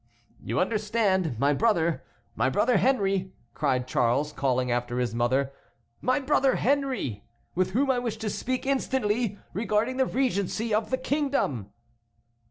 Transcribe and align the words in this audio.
"You 0.43 0.59
understand, 0.59 1.37
my 1.37 1.53
brother, 1.53 2.03
my 2.35 2.49
brother 2.49 2.77
Henry," 2.77 3.35
cried 3.53 3.87
Charles, 3.87 4.33
calling 4.33 4.71
after 4.71 4.97
his 4.97 5.13
mother; 5.13 5.53
"my 6.01 6.19
brother 6.19 6.55
Henry, 6.55 7.23
with 7.53 7.73
whom 7.73 7.91
I 7.91 7.99
wish 7.99 8.17
to 8.17 8.29
speak 8.31 8.65
instantly 8.65 9.37
regarding 9.53 9.97
the 9.97 10.07
regency 10.07 10.73
of 10.73 10.89
the 10.89 10.97
kingdom!" 10.97 11.71